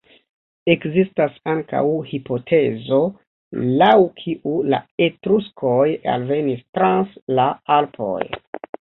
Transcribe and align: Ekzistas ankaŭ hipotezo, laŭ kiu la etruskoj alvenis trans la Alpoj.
Ekzistas 0.73 1.33
ankaŭ 1.51 1.81
hipotezo, 2.11 2.97
laŭ 3.81 3.89
kiu 4.21 4.53
la 4.75 4.79
etruskoj 5.07 5.83
alvenis 6.15 6.63
trans 6.79 7.13
la 7.41 7.47
Alpoj. 7.77 8.23